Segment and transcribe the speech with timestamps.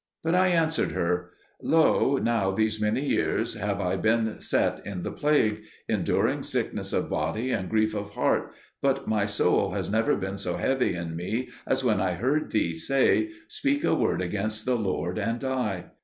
[0.23, 1.29] But I answered her,
[1.61, 7.07] "Lo, now these many years have I been set in the plague, enduring sickness of
[7.07, 8.51] body and grief of heart,
[8.81, 12.73] but my soul has never been so heavy in me as when I heard thee
[12.73, 15.91] say, 'Speak a word against the Lord, and die.'